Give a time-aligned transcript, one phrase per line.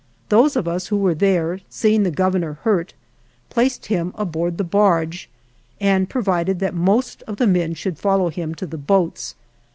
[0.29, 2.95] Those of us who were there, seeing the Governor hurt,
[3.51, 5.29] placed him aboard the barge
[5.79, 9.35] and provided that most of the men should follow him to the boats.